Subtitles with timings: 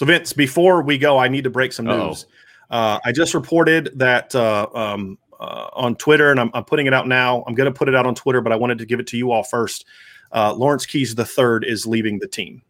[0.00, 2.24] So, Vince, before we go, I need to break some news.
[2.70, 6.94] Uh, I just reported that uh, um, uh, on Twitter, and I'm, I'm, putting it
[6.94, 7.44] out now.
[7.46, 9.18] I'm going to put it out on Twitter, but I wanted to give it to
[9.18, 9.84] you all first.
[10.32, 12.62] Uh, Lawrence Keys the third is leaving the team.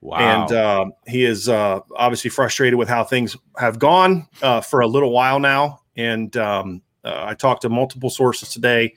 [0.00, 0.16] Wow.
[0.18, 4.26] And uh, he is uh, obviously frustrated with how things have gone
[4.64, 5.82] for a little while now.
[5.96, 8.92] And um, I talked to multiple sources today.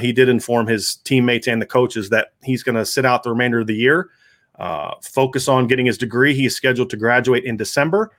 [0.00, 3.30] he did inform his teammates and the coaches that he's going to sit out the
[3.30, 4.10] remainder of the year
[4.58, 6.34] uh, focus on getting his degree.
[6.34, 8.12] He is scheduled to graduate in December,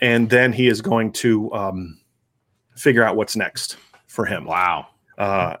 [0.00, 2.00] and then he is going to um,
[2.76, 3.76] figure out what's next
[4.06, 4.44] for him.
[4.44, 4.88] Wow.
[5.18, 5.56] Uh,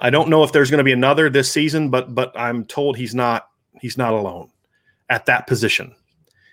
[0.00, 2.96] I don't know if there's going to be another this season, but but I'm told
[2.96, 3.48] he's not
[3.80, 4.50] he's not alone
[5.08, 5.94] at that position.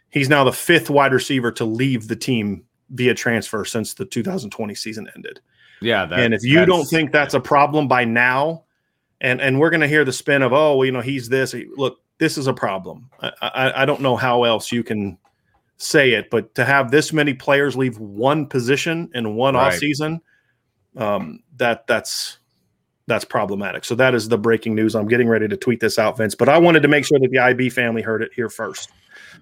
[0.09, 4.73] He's now the fifth wide receiver to leave the team via transfer since the 2020
[4.73, 5.39] season ended.
[5.81, 8.63] Yeah, that, and if you don't think that's a problem by now,
[9.21, 11.53] and and we're going to hear the spin of oh well you know he's this
[11.75, 13.09] look this is a problem.
[13.21, 15.17] I, I, I don't know how else you can
[15.77, 19.73] say it, but to have this many players leave one position in one right.
[19.73, 20.21] off season,
[20.97, 22.37] um, that that's
[23.07, 23.85] that's problematic.
[23.85, 24.95] So that is the breaking news.
[24.95, 27.31] I'm getting ready to tweet this out, Vince, but I wanted to make sure that
[27.31, 28.91] the IB family heard it here first.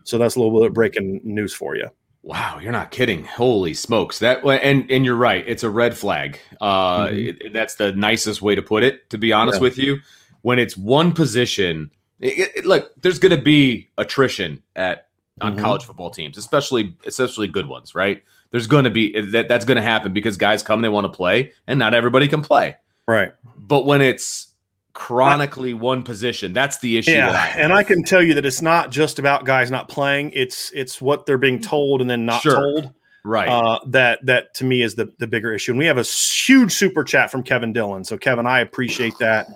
[0.05, 1.89] So that's a little bit of breaking news for you.
[2.23, 3.23] Wow, you're not kidding!
[3.23, 4.19] Holy smokes!
[4.19, 5.43] That and and you're right.
[5.47, 6.39] It's a red flag.
[6.59, 7.47] Uh, mm-hmm.
[7.47, 9.09] it, that's the nicest way to put it.
[9.11, 9.61] To be honest yeah.
[9.61, 9.99] with you,
[10.41, 15.07] when it's one position it, it, look, there's going to be attrition at
[15.41, 15.63] on mm-hmm.
[15.63, 18.23] college football teams, especially especially good ones, right?
[18.51, 21.15] There's going to be that that's going to happen because guys come they want to
[21.15, 22.75] play and not everybody can play.
[23.07, 23.33] Right.
[23.57, 24.47] But when it's
[24.93, 27.11] chronically one position, that's the issue.
[27.11, 30.31] Yeah, and I can tell you that it's not just about guys not playing.
[30.33, 32.55] It's it's what they're being told and then not sure.
[32.55, 32.93] told.
[33.23, 33.49] Right.
[33.49, 35.73] Uh, that that to me is the the bigger issue.
[35.73, 38.03] And we have a huge super chat from Kevin Dillon.
[38.05, 39.49] So Kevin, I appreciate that.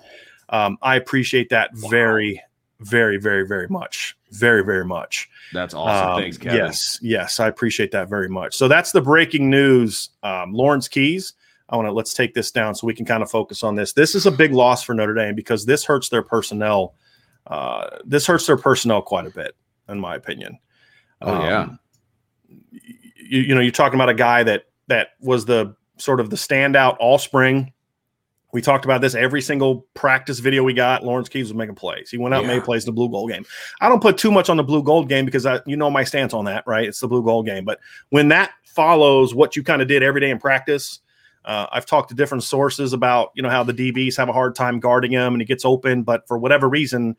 [0.50, 1.88] Um, I appreciate that wow.
[1.88, 2.42] very
[2.82, 4.16] very, very, very much.
[4.30, 5.28] Very, very much.
[5.52, 6.10] That's awesome.
[6.10, 6.58] Um, Thanks, Kevin.
[6.58, 8.54] Yes, yes, I appreciate that very much.
[8.56, 10.10] So that's the breaking news.
[10.22, 11.34] Um, Lawrence Keys.
[11.68, 13.94] I want to let's take this down so we can kind of focus on this.
[13.94, 16.94] This is a big loss for Notre Dame because this hurts their personnel.
[17.46, 19.56] Uh, this hurts their personnel quite a bit,
[19.88, 20.58] in my opinion.
[21.22, 21.68] Oh um, yeah.
[23.16, 26.36] You, you know, you're talking about a guy that that was the sort of the
[26.36, 27.72] standout all spring
[28.52, 31.04] we talked about this every single practice video we got.
[31.04, 32.10] Lawrence Keys was making plays.
[32.10, 32.50] He went out yeah.
[32.50, 33.46] and made plays in the blue gold game.
[33.80, 36.04] I don't put too much on the blue gold game because I, you know my
[36.04, 36.86] stance on that, right?
[36.86, 37.64] It's the blue gold game.
[37.64, 37.80] But
[38.10, 41.00] when that follows what you kind of did every day in practice,
[41.46, 44.54] uh, I've talked to different sources about you know how the DBs have a hard
[44.54, 47.16] time guarding him and he gets open, but for whatever reason,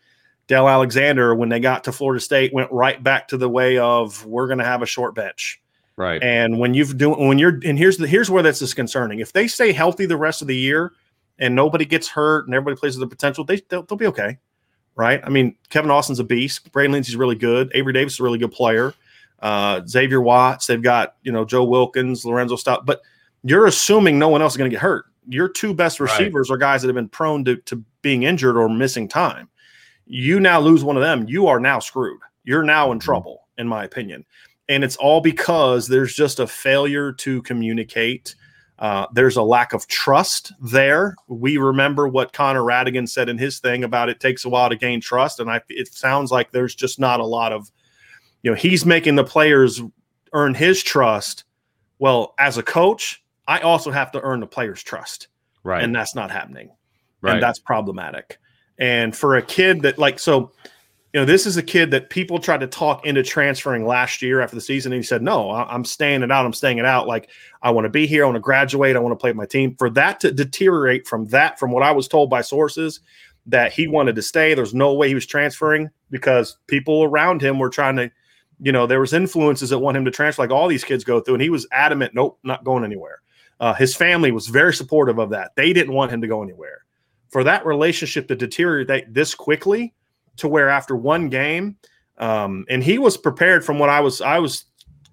[0.47, 4.23] Del Alexander, when they got to Florida State, went right back to the way of
[4.25, 5.59] we're going to have a short bench.
[5.95, 6.21] Right.
[6.23, 9.19] And when you've doing when you're and here's the here's where this is concerning.
[9.19, 10.93] If they stay healthy the rest of the year
[11.39, 14.37] and nobody gets hurt and everybody plays to their potential, they they'll, they'll, be okay,
[14.95, 15.21] right?
[15.23, 16.71] I mean, Kevin Austin's a beast.
[16.71, 17.71] Braden Lenzy's really good.
[17.73, 18.93] Avery Davis is a really good player.
[19.39, 23.01] Uh, Xavier Watts, they've got you know Joe Wilkins, Lorenzo Styles, but
[23.43, 25.05] you're assuming no one else is going to get hurt.
[25.27, 26.55] Your two best receivers right.
[26.55, 29.49] are guys that have been prone to, to being injured or missing time.
[30.05, 32.19] You now lose one of them, you are now screwed.
[32.43, 33.05] You're now in mm-hmm.
[33.05, 34.25] trouble, in my opinion.
[34.69, 38.35] And it's all because there's just a failure to communicate
[38.79, 41.15] Uh, there's a lack of trust there.
[41.27, 44.75] We remember what Connor Radigan said in his thing about it takes a while to
[44.75, 47.71] gain trust, and I, it sounds like there's just not a lot of,
[48.41, 49.81] you know, he's making the players
[50.33, 51.43] earn his trust.
[51.99, 55.27] Well, as a coach, I also have to earn the players' trust,
[55.63, 55.83] right?
[55.83, 56.71] And that's not happening,
[57.21, 57.35] right?
[57.35, 58.39] And that's problematic.
[58.79, 60.51] And for a kid that like so,
[61.13, 64.41] you know, this is a kid that people tried to talk into transferring last year
[64.41, 64.91] after the season.
[64.91, 66.43] And he said, No, I'm staying it out.
[66.43, 67.07] I'm staying it out.
[67.07, 67.29] Like,
[67.61, 68.23] I want to be here.
[68.23, 68.95] I want to graduate.
[68.95, 69.75] I want to play with my team.
[69.77, 72.99] For that to deteriorate from that, from what I was told by sources,
[73.45, 77.59] that he wanted to stay, there's no way he was transferring because people around him
[77.59, 78.09] were trying to,
[78.59, 81.19] you know, there was influences that want him to transfer, like all these kids go
[81.19, 81.35] through.
[81.35, 83.21] And he was adamant, Nope, not going anywhere.
[83.59, 85.51] Uh, his family was very supportive of that.
[85.55, 86.85] They didn't want him to go anywhere.
[87.29, 89.93] For that relationship to deteriorate this quickly,
[90.37, 91.77] to where after one game,
[92.17, 94.65] um, and he was prepared from what I was, I was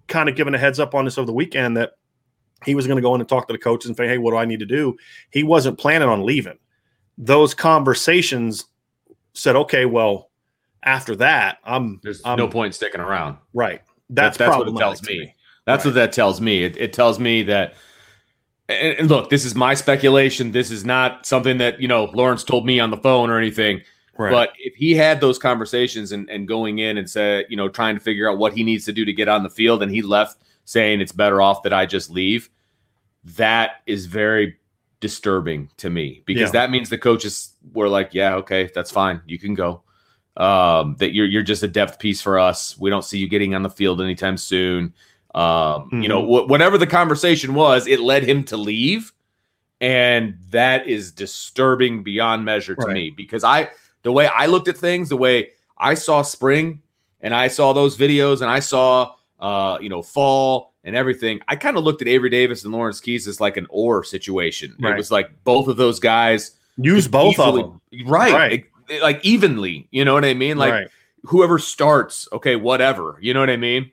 [0.08, 1.92] kind of given a heads up on this over the weekend that
[2.64, 4.32] he was going to go in and talk to the coaches and say, Hey, what
[4.32, 4.96] do I need to do?
[5.30, 6.58] He wasn't planning on leaving.
[7.16, 8.66] Those conversations
[9.34, 10.30] said, okay, well,
[10.82, 13.38] after that, I'm there's I'm, no point sticking around.
[13.52, 13.82] Right.
[14.08, 15.20] That's, that's, that's what it tells me.
[15.20, 15.34] me.
[15.66, 15.90] That's right.
[15.90, 16.64] what that tells me.
[16.64, 17.74] It, it tells me that
[18.68, 20.52] and, and, look, this is my speculation.
[20.52, 23.82] This is not something that, you know, Lawrence told me on the phone or anything.
[24.20, 24.32] Right.
[24.32, 27.94] But if he had those conversations and, and going in and said, you know, trying
[27.94, 30.02] to figure out what he needs to do to get on the field, and he
[30.02, 32.50] left saying it's better off that I just leave,
[33.24, 34.58] that is very
[35.00, 36.60] disturbing to me because yeah.
[36.60, 39.22] that means the coaches were like, yeah, okay, that's fine.
[39.24, 39.84] You can go.
[40.36, 42.78] Um, that you're you're just a depth piece for us.
[42.78, 44.92] We don't see you getting on the field anytime soon.
[45.34, 46.02] Um, mm-hmm.
[46.02, 46.46] you know, mm-hmm.
[46.46, 49.12] wh- whatever the conversation was, it led him to leave.
[49.80, 52.94] And that is disturbing beyond measure to right.
[52.94, 53.70] me because I
[54.02, 56.82] the way I looked at things, the way I saw spring
[57.20, 61.56] and I saw those videos and I saw uh, you know, fall and everything, I
[61.56, 64.76] kind of looked at Avery Davis and Lawrence Keys as like an or situation.
[64.78, 64.92] Right.
[64.92, 68.06] It was like both of those guys use both easily, of them.
[68.06, 68.32] Right.
[68.32, 68.64] right.
[68.88, 70.58] It, like evenly, you know what I mean?
[70.58, 70.88] Like right.
[71.24, 73.18] whoever starts, okay, whatever.
[73.20, 73.90] You know what I mean?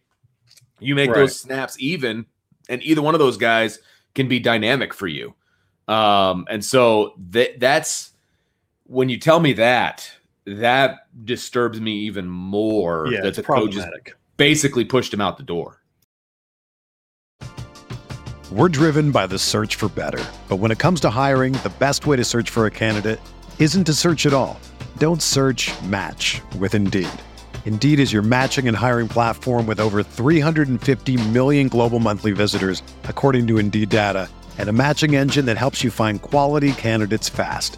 [0.79, 2.25] You make those snaps even,
[2.69, 3.79] and either one of those guys
[4.13, 5.33] can be dynamic for you.
[5.87, 8.11] Um, and so that that's
[8.87, 10.09] when you tell me that,
[10.45, 13.85] that disturbs me even more yeah, that the coaches
[14.37, 15.81] basically pushed him out the door.
[18.49, 20.23] We're driven by the search for better.
[20.47, 23.19] But when it comes to hiring, the best way to search for a candidate
[23.59, 24.57] isn't to search at all.
[24.97, 27.09] Don't search match with Indeed.
[27.65, 33.47] Indeed is your matching and hiring platform with over 350 million global monthly visitors, according
[33.47, 37.77] to Indeed data, and a matching engine that helps you find quality candidates fast.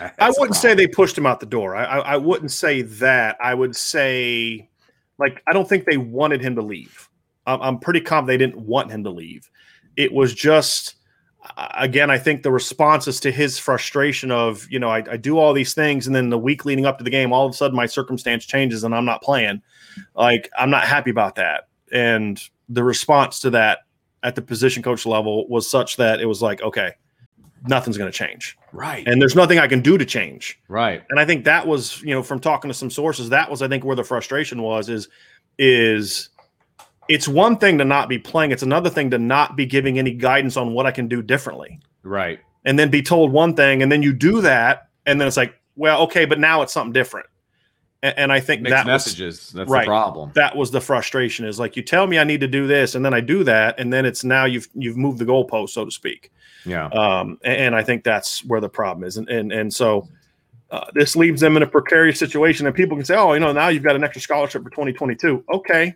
[0.00, 1.76] I wouldn't say they pushed him out the door.
[1.76, 3.36] I, I, I wouldn't say that.
[3.42, 4.68] I would say,
[5.18, 7.08] like, I don't think they wanted him to leave.
[7.46, 9.50] I'm, I'm pretty confident they didn't want him to leave.
[9.96, 10.96] It was just,
[11.74, 15.52] again, I think the responses to his frustration of, you know, I, I, do all
[15.52, 17.76] these things, and then the week leading up to the game, all of a sudden
[17.76, 19.62] my circumstance changes and I'm not playing.
[20.14, 21.68] Like, I'm not happy about that.
[21.92, 23.80] And the response to that
[24.22, 26.92] at the position coach level was such that it was like, okay,
[27.66, 28.56] nothing's going to change.
[28.72, 29.06] Right.
[29.06, 30.58] And there's nothing I can do to change.
[30.68, 31.02] Right.
[31.10, 33.68] And I think that was, you know, from talking to some sources, that was I
[33.68, 35.08] think where the frustration was is
[35.58, 36.30] is
[37.08, 40.12] it's one thing to not be playing, it's another thing to not be giving any
[40.12, 41.80] guidance on what I can do differently.
[42.02, 42.40] Right.
[42.64, 45.54] And then be told one thing and then you do that and then it's like,
[45.76, 47.26] well, okay, but now it's something different.
[48.02, 49.38] And, and I think Mixed that messages.
[49.38, 50.32] Was, That's right, the problem.
[50.34, 53.04] That was the frustration is like you tell me I need to do this and
[53.04, 55.90] then I do that and then it's now you've you've moved the goalpost, so to
[55.90, 56.32] speak.
[56.64, 56.86] Yeah.
[56.86, 59.16] Um, and, and, I think that's where the problem is.
[59.16, 60.08] And and, and so
[60.70, 62.66] uh, this leaves them in a precarious situation.
[62.66, 65.44] And people can say, oh, you know, now you've got an extra scholarship for 2022.
[65.52, 65.94] Okay.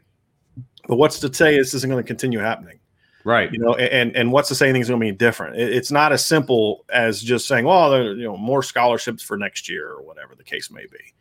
[0.89, 2.79] But what's to say this isn't going to continue happening?
[3.25, 3.51] Right.
[3.51, 5.57] You know, and and what's to say anything's going to be different?
[5.57, 9.67] It's not as simple as just saying, well, there, you know, more scholarships for next
[9.67, 11.15] year or whatever the case may be.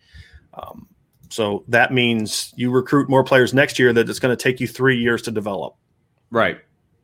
[0.54, 0.88] Um,
[1.30, 4.68] So that means you recruit more players next year that it's going to take you
[4.68, 5.76] three years to develop.
[6.30, 6.60] Right.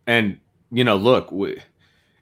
[0.05, 0.39] And,
[0.71, 1.59] you know, look, we,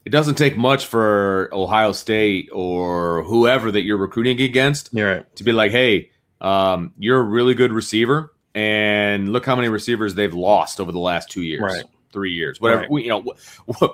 [0.06, 5.36] it doesn't take much for Ohio State or whoever that you're recruiting against right.
[5.36, 8.34] to be like, hey, um, you're a really good receiver.
[8.56, 11.84] And look how many receivers they've lost over the last two years, right.
[12.14, 13.04] three years, whatever, right.
[13.04, 13.22] you know,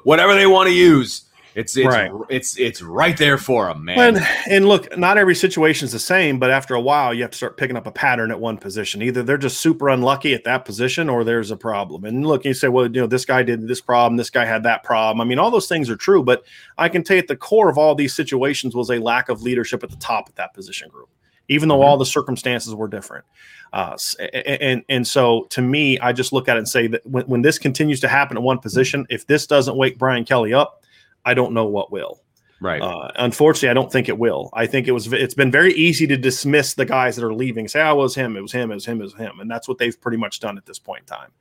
[0.04, 1.24] whatever they want to use
[1.56, 2.12] it's it's right.
[2.30, 4.18] it's it's right there for them, man.
[4.18, 7.32] And, and look, not every situation is the same, but after a while, you have
[7.32, 9.02] to start picking up a pattern at one position.
[9.02, 12.06] Either they're just super unlucky at that position, or there's a problem.
[12.06, 14.64] And look, you say, well, you know, this guy did this problem, this guy had
[14.64, 15.22] that problem.
[15.22, 16.44] I mean, all those things are true, but
[16.78, 19.44] I can tell you at the core of all these situations was a lack of
[19.44, 21.10] leadership at the top of that position group,
[21.50, 21.86] even though mm-hmm.
[21.86, 23.26] all the circumstances were different.
[23.74, 23.98] Uh,
[24.46, 27.42] and and so to me, I just look at it and say that when, when
[27.42, 30.83] this continues to happen at one position, if this doesn't wake Brian Kelly up
[31.26, 32.22] I don't know what will.
[32.60, 32.82] Right.
[32.82, 34.50] Uh, unfortunately, I don't think it will.
[34.54, 35.12] I think it was.
[35.12, 37.68] It's been very easy to dismiss the guys that are leaving.
[37.68, 38.38] Say, "Oh, it was him.
[38.38, 38.72] It was him.
[38.72, 39.02] It was him.
[39.02, 41.32] It was him," and that's what they've pretty much done at this point in time.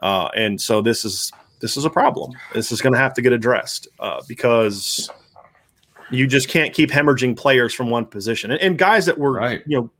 [0.00, 2.32] Uh, and so this is this is a problem.
[2.54, 5.10] This is going to have to get addressed uh, because
[6.10, 9.62] you just can't keep hemorrhaging players from one position and, and guys that were right.
[9.66, 9.90] you know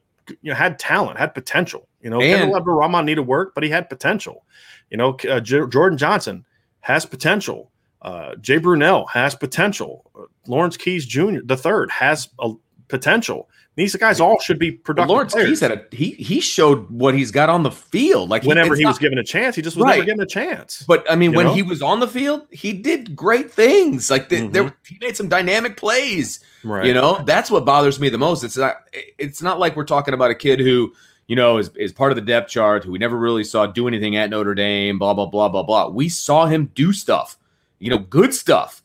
[0.42, 1.88] you know had talent, had potential.
[2.00, 4.44] You know, and, Rahman needed work, but he had potential.
[4.90, 6.44] You know, uh, J- Jordan Johnson
[6.80, 7.70] has potential.
[8.02, 10.10] Uh, Jay Brunelle has potential.
[10.14, 11.38] Uh, Lawrence Keys Jr.
[11.44, 12.52] the third has a
[12.88, 13.48] potential.
[13.74, 15.08] These guys all should be productive.
[15.08, 15.48] Well, Lawrence players.
[15.48, 18.28] Keys had a he he showed what he's got on the field.
[18.28, 19.94] Like whenever he, he not, was given a chance, he just was right.
[19.94, 20.84] never given a chance.
[20.86, 21.54] But I mean, when know?
[21.54, 24.10] he was on the field, he did great things.
[24.10, 24.52] Like the, mm-hmm.
[24.52, 26.40] there, he made some dynamic plays.
[26.64, 26.84] Right.
[26.84, 28.44] You know, that's what bothers me the most.
[28.44, 30.92] It's not it's not like we're talking about a kid who
[31.28, 33.88] you know, is, is part of the depth chart, who we never really saw do
[33.88, 35.88] anything at Notre Dame, blah, blah, blah, blah, blah.
[35.88, 37.38] We saw him do stuff
[37.82, 38.82] you know, good stuff.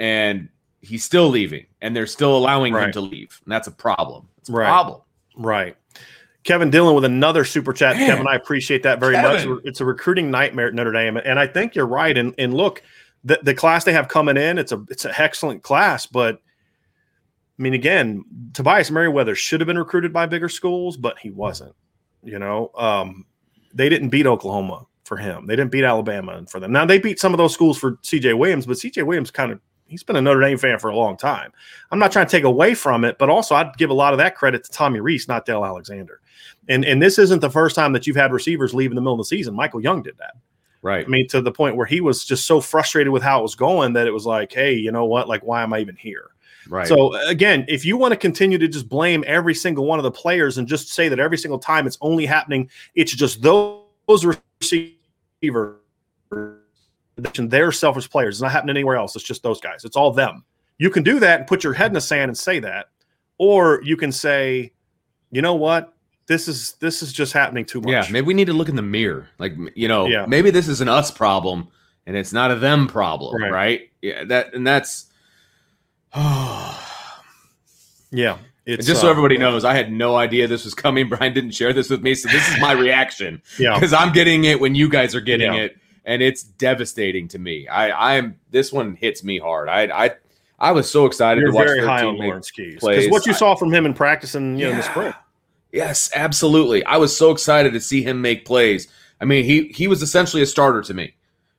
[0.00, 0.48] And
[0.80, 2.86] he's still leaving, and they're still allowing right.
[2.86, 3.40] him to leave.
[3.44, 4.28] And that's a problem.
[4.38, 4.66] It's a right.
[4.66, 5.00] problem.
[5.36, 5.76] Right.
[6.42, 7.96] Kevin Dillon with another super chat.
[7.96, 8.08] Man.
[8.08, 9.50] Kevin, I appreciate that very Kevin.
[9.50, 9.60] much.
[9.64, 12.16] It's a recruiting nightmare at Notre Dame, and I think you're right.
[12.16, 12.82] And and look,
[13.22, 17.62] the, the class they have coming in, it's a it's an excellent class, but I
[17.62, 21.74] mean, again, Tobias Merriweather should have been recruited by bigger schools, but he wasn't.
[22.22, 23.26] You know, um,
[23.74, 25.44] they didn't beat Oklahoma for him.
[25.44, 26.70] They didn't beat Alabama for them.
[26.70, 29.58] Now they beat some of those schools for CJ Williams, but CJ Williams kind of
[29.88, 31.52] he's been a Notre Dame fan for a long time.
[31.90, 34.18] I'm not trying to take away from it, but also I'd give a lot of
[34.18, 36.20] that credit to Tommy Rees, not Del Alexander.
[36.68, 39.14] And and this isn't the first time that you've had receivers leave in the middle
[39.14, 39.52] of the season.
[39.52, 40.34] Michael Young did that.
[40.80, 41.04] Right.
[41.04, 43.56] I mean, to the point where he was just so frustrated with how it was
[43.56, 45.28] going that it was like, hey, you know what?
[45.28, 46.28] Like, why am I even here?
[46.68, 46.86] Right.
[46.86, 50.10] So again, if you want to continue to just blame every single one of the
[50.12, 53.82] players and just say that every single time it's only happening, it's just those
[54.60, 54.99] receivers
[57.16, 58.36] they're selfish players.
[58.36, 59.16] It's not happening anywhere else.
[59.16, 59.84] It's just those guys.
[59.84, 60.44] It's all them.
[60.78, 62.86] You can do that and put your head in the sand and say that,
[63.38, 64.72] or you can say,
[65.30, 65.92] you know what,
[66.26, 67.90] this is this is just happening too much.
[67.90, 69.28] Yeah, maybe we need to look in the mirror.
[69.38, 70.26] Like you know, yeah.
[70.26, 71.68] maybe this is an us problem
[72.06, 73.52] and it's not a them problem, right?
[73.52, 73.90] right?
[74.02, 75.06] Yeah, that and that's.
[76.12, 76.76] Oh.
[78.12, 78.38] Yeah.
[78.66, 81.08] It's, just so uh, everybody knows, I had no idea this was coming.
[81.10, 83.42] Brian didn't share this with me, so this is my reaction.
[83.58, 85.62] yeah, because I'm getting it when you guys are getting yeah.
[85.62, 87.68] it and it's devastating to me.
[87.68, 89.68] I I'm this one hits me hard.
[89.68, 90.10] I I
[90.58, 93.34] I was so excited You're to watch very high on Lawrence Keys because what you
[93.34, 94.72] saw from him in practice and you yeah.
[94.72, 95.14] know in the spring.
[95.72, 96.84] Yes, absolutely.
[96.84, 98.88] I was so excited to see him make plays.
[99.20, 101.14] I mean, he he was essentially a starter to me.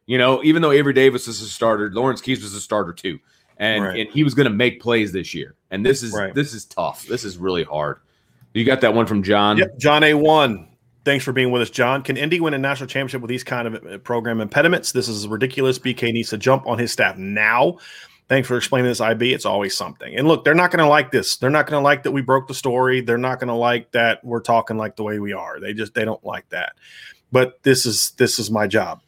[0.06, 3.20] You know, even though Avery Davis is a starter, Lawrence Keys was a starter too,
[3.62, 4.00] and right.
[4.00, 5.56] and he was going to make plays this year.
[5.70, 6.34] And this is right.
[6.34, 7.06] this is tough.
[7.06, 8.00] This is really hard.
[8.54, 9.58] You got that one from John.
[9.58, 10.68] Yep, John A one.
[11.06, 12.04] Thanks for being with us, John.
[12.04, 14.92] Can ND win a national championship with these kind of uh, program impediments?
[14.92, 15.80] This is ridiculous.
[15.80, 17.78] BK needs to jump on his staff now.
[18.28, 19.34] Thanks for explaining this, IB.
[19.34, 20.16] It's always something.
[20.16, 21.38] And look, they're not going to like this.
[21.38, 23.02] They're not going to like that we broke the story.
[23.02, 25.60] They're not going to like that we're talking like the way we are.
[25.60, 26.74] They just they don't like that.
[27.32, 29.02] But this is this is my job.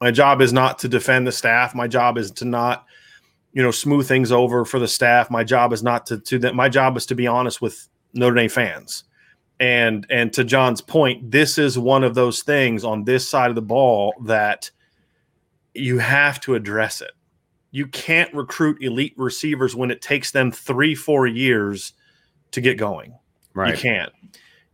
[0.00, 1.74] My job is not to defend the staff.
[1.74, 2.86] My job is to not,
[3.52, 5.30] you know, smooth things over for the staff.
[5.30, 6.54] My job is not to to that.
[6.54, 9.04] My job is to be honest with Notre Dame fans
[9.60, 13.54] and and to John's point, this is one of those things on this side of
[13.54, 14.70] the ball that
[15.74, 17.12] you have to address it.
[17.70, 21.92] You can't recruit elite receivers when it takes them three, four years
[22.52, 23.14] to get going.
[23.54, 23.74] Right.
[23.74, 24.12] You can't.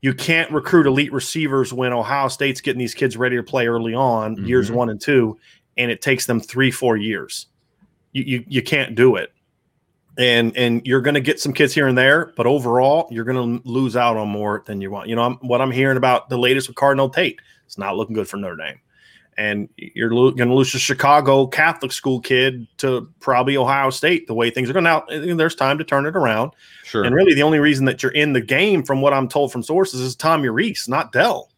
[0.01, 3.95] You can't recruit elite receivers when Ohio State's getting these kids ready to play early
[3.95, 4.47] on, mm-hmm.
[4.47, 5.39] years one and two,
[5.79, 7.47] and it takes them three, four years.
[8.15, 9.31] You, you, you can't do it
[10.17, 13.61] and and you're going to get some kids here and there, but overall, you're going
[13.61, 15.09] to lose out on more than you want.
[15.09, 18.15] You know, I'm, what I'm hearing about the latest with Carnell Tate, it's not looking
[18.15, 18.79] good for Notre Dame.
[19.37, 24.27] and you're lo- going to lose a Chicago Catholic school kid to probably Ohio State.
[24.27, 26.53] The way things are going out, there's time to turn it around.
[26.85, 27.05] Sure.
[27.05, 29.63] And really, the only reason that you're in the game, from what I'm told from
[29.63, 31.51] sources, is Tommy Rees, not Del.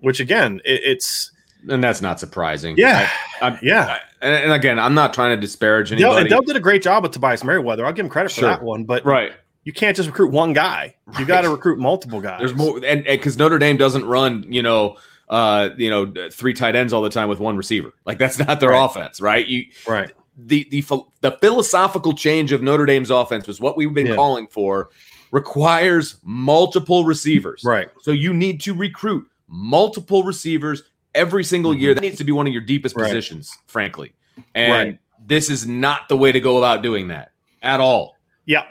[0.00, 1.32] Which again, it, it's
[1.68, 2.76] and that's not surprising.
[2.78, 3.08] Yeah,
[3.40, 3.98] I, I, yeah.
[4.22, 6.14] I, and, again, I'm not trying to disparage anybody.
[6.14, 7.84] Del, and Del did a great job with Tobias Merriweather.
[7.86, 9.32] I'll give him credit for that one, but right.
[9.64, 10.94] you can't just recruit one guy.
[11.06, 11.26] You Right.
[11.28, 12.38] got to recruit multiple guys.
[12.38, 14.96] There's more, and because Notre Dame doesn't run, you know,
[15.28, 17.92] uh, you know, three tight ends all the time with one receiver.
[18.04, 18.84] Like that's not their Right.
[18.84, 19.46] offense, right?
[19.46, 20.12] You right.
[20.38, 20.82] the the
[21.20, 24.14] the philosophical change of Notre Dame's offense was what we've been Yeah.
[24.14, 24.90] calling for
[25.32, 27.62] requires multiple receivers.
[27.64, 27.88] Right.
[28.02, 30.84] So you need to recruit multiple receivers
[31.16, 31.94] every single year.
[31.94, 33.02] That needs to be one of your deepest Mm-hmm.
[33.02, 33.08] Right.
[33.08, 34.12] positions, frankly.
[34.54, 34.98] And Right.
[35.26, 37.32] this is not the way to go about doing that
[37.62, 38.16] at all.
[38.44, 38.64] Yeah.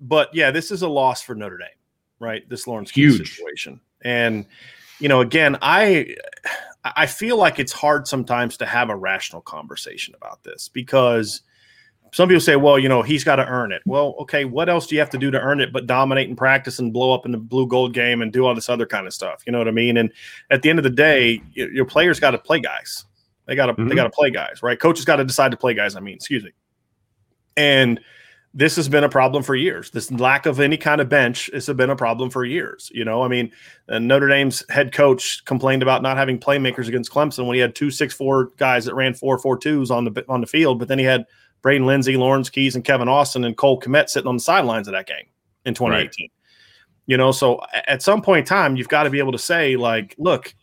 [0.00, 1.68] But yeah, this is a loss for Notre Dame,
[2.20, 2.48] right?
[2.48, 3.28] This Lawrence Huge.
[3.36, 3.80] situation.
[4.02, 4.46] And
[4.98, 6.14] you know, again, I
[6.84, 11.42] I feel like it's hard sometimes to have a rational conversation about this because
[12.12, 13.82] some people say, well, you know, he's got to earn it.
[13.86, 16.36] Well, okay, what else do you have to do to earn it but dominate and
[16.36, 19.06] practice and blow up in the blue gold game and do all this other kind
[19.06, 19.42] of stuff?
[19.46, 19.96] You know what I mean?
[19.96, 20.12] And
[20.50, 23.04] at the end of the day, your players got to play guys.
[23.46, 23.96] They got to they Mhm.
[23.96, 24.78] got to play guys, right?
[24.78, 25.96] Coaches got to decide to play guys.
[25.96, 26.50] I mean, excuse me.
[27.56, 28.00] And
[28.52, 29.90] this has been a problem for years.
[29.90, 32.90] This lack of any kind of bench has been a problem for years.
[32.92, 33.52] You know, I mean,
[33.88, 37.74] uh, Notre Dame's head coach complained about not having playmakers against Clemson when he had
[37.76, 40.88] two six four guys that ran four four twos on the on the field, but
[40.88, 41.26] then he had
[41.62, 44.92] Braden Lenzy, Lawrence Keys, and Kevin Austin and Cole Kmet sitting on the sidelines of
[44.92, 45.26] that game
[45.64, 46.28] in 2018.
[47.06, 49.76] You know, so at some point in time, you've got to be able to say,
[49.76, 50.54] like, look,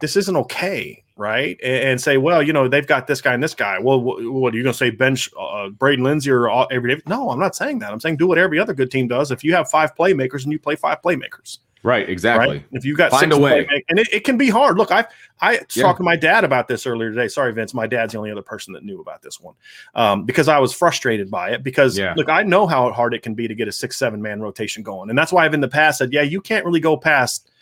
[0.00, 1.58] this isn't okay, right?
[1.62, 3.78] And, and say, well, you know, they've got this guy and this guy.
[3.78, 7.02] Well, wh- what are you going to say, bench uh, Braden Lenzy or every day?
[7.06, 7.92] No, I'm not saying that.
[7.92, 9.30] I'm saying do what every other good team does.
[9.30, 12.48] If you have five playmakers and you play five playmakers, Right, exactly.
[12.56, 12.64] right?
[12.72, 13.64] If you've got Find a way.
[13.88, 14.76] and it, it can be hard.
[14.76, 15.06] Look, I
[15.40, 15.84] I was Yeah.
[15.84, 17.28] talking to my dad about this earlier today.
[17.28, 19.54] Sorry, Vince, my dad's the only other person that knew about this one
[19.94, 21.62] um, because I was frustrated by it.
[21.62, 22.12] Because Yeah.
[22.16, 24.82] look, I know how hard it can be to get a six seven man rotation
[24.82, 27.52] going, and that's why I've in the past said, yeah, you can't really go past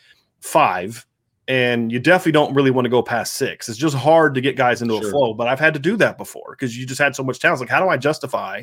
[0.40, 1.04] five.
[1.46, 3.68] And you definitely don't really want to go past six.
[3.68, 5.34] It's just hard to get guys into a flow.
[5.34, 7.60] But I've had to do that before because you just had so much talent.
[7.60, 8.62] Like, how do I justify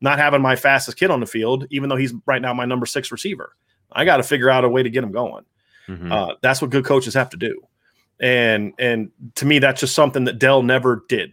[0.00, 2.86] not having my fastest kid on the field, even though he's right now my number
[2.86, 3.52] six receiver?
[3.96, 5.44] I got to figure out a way to get them going.
[5.88, 6.12] Mhm.
[6.12, 7.60] Uh, that's what good coaches have to do.
[8.20, 11.32] And and to me, that's just something that Del never did.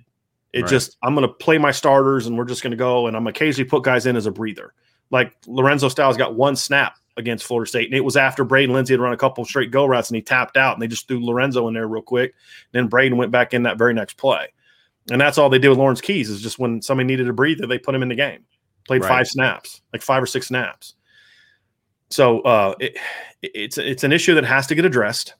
[0.53, 0.69] It Right.
[0.69, 3.27] just I'm going to play my starters, and we're just going to go, and I'm
[3.27, 4.73] occasionally put guys in as a breather.
[5.11, 8.93] Like Lorenzo Styles got one snap against Florida State, and it was after Braden Lenzy
[8.93, 11.23] had run a couple straight go routes, and he tapped out, and they just threw
[11.23, 12.33] Lorenzo in there real quick.
[12.71, 14.47] Then Braden went back in that very next play,
[15.11, 17.65] and that's all they did with Lawrence Keys is just when somebody needed a breather,
[17.67, 18.43] they put him in the game.
[18.87, 19.09] Played Right.
[19.09, 20.95] five snaps, like five or six snaps.
[22.13, 22.97] So uh, it,
[23.41, 25.33] it's it's an issue that has to get addressed.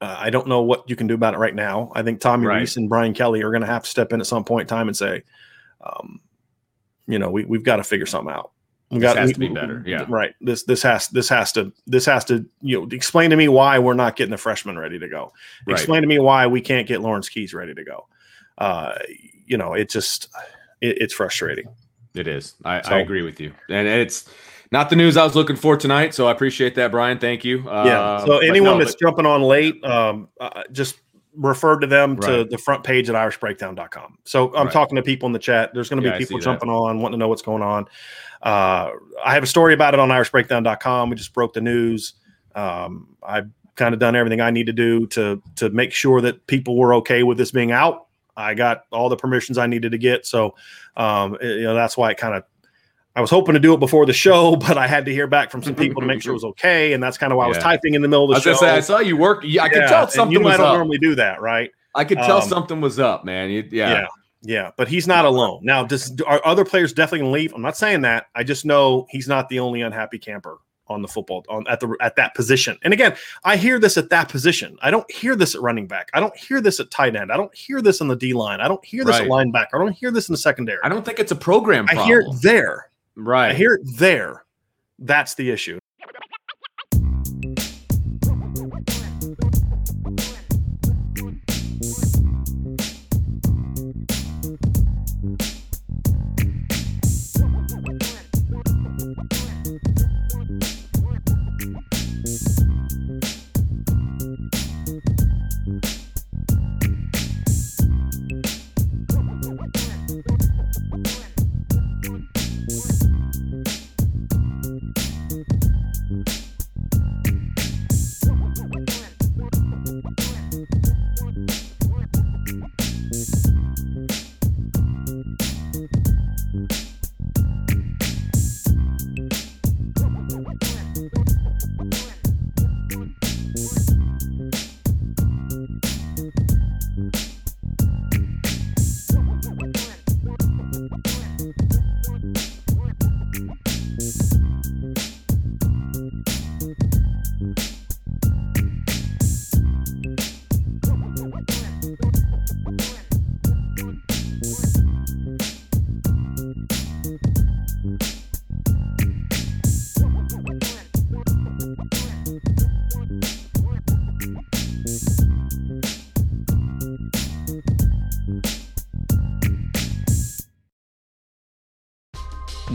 [0.00, 1.92] Uh, I don't know what you can do about it right now.
[1.94, 2.60] I think Tommy Right.
[2.60, 4.76] Rees and Brian Kelly are going to have to step in at some point in
[4.76, 5.22] time and say,
[5.82, 6.20] um,
[7.06, 8.52] you know, we we've got to figure something out.
[8.90, 10.06] We This got has we- to be better, yeah.
[10.08, 10.34] right.
[10.40, 13.78] This this has this has to this has to you know explain to me why
[13.78, 15.32] we're not getting the freshmen ready to go.
[15.66, 15.74] Right.
[15.74, 18.06] Explain to me why we can't get Lawrence Keys ready to go.
[18.58, 18.94] Uh,
[19.44, 20.28] you know, it just
[20.80, 21.66] it, it's frustrating.
[22.14, 22.54] It is.
[22.64, 24.30] I, So- I agree with you, and it's
[24.72, 26.14] not the news I was looking for tonight.
[26.14, 27.18] So I appreciate that, Brian.
[27.18, 27.62] Thank you.
[27.64, 27.70] yeah.
[28.00, 31.00] Uh, So anyone no, that's but- jumping on late, um, uh, just
[31.36, 34.18] refer to them to the front page at irishbreakdown.com.
[34.24, 34.72] So I'm Right.
[34.72, 35.70] talking to people in the chat.
[35.74, 37.86] There's going to Yeah, be people jumping on, wanting to know what's going on.
[38.42, 38.90] Uh,
[39.24, 41.10] I have a story about it on irishbreakdown.com.
[41.10, 42.14] We just broke the news.
[42.54, 46.46] Um, I've kind of done everything I need to do to to make sure that
[46.46, 48.06] people were okay with this being out.
[48.34, 50.24] I got all the permissions I needed to get.
[50.26, 50.54] So,
[50.96, 52.44] um, you know, that's why it kind of
[53.16, 55.50] I was hoping to do it before the show, but I had to hear back
[55.50, 56.92] from some people to make sure it was okay.
[56.92, 58.58] And that's kind of why I was typing in the middle of I the was
[58.58, 58.64] show.
[58.66, 59.42] say I saw you work.
[59.44, 60.74] Yeah, I could Yeah, tell something you know was I don't up.
[60.74, 61.70] normally do that, right?
[61.94, 63.50] I could tell um, something was up, man.
[63.50, 63.90] You- yeah.
[63.90, 64.06] Yeah.
[64.42, 65.60] Yeah, but he's not alone.
[65.64, 67.54] Now, does are other players definitely going to leave?
[67.54, 68.26] I'm not saying that.
[68.36, 71.96] I just know he's not the only unhappy camper on the football on at the
[72.00, 72.78] at that position.
[72.84, 74.76] And again, I hear this at that position.
[74.82, 76.10] I don't hear this at running back.
[76.14, 77.32] I don't hear this at tight end.
[77.32, 78.60] I don't hear this in the D line.
[78.60, 79.46] I don't hear this at Right.
[79.48, 79.74] linebacker.
[79.74, 80.78] I don't hear this in the secondary.
[80.84, 81.86] I don't think it's a program.
[81.88, 82.06] I Problem.
[82.06, 82.90] hear it there.
[83.16, 83.50] Right.
[83.50, 84.44] I hear it there.
[84.98, 85.78] That's the issue.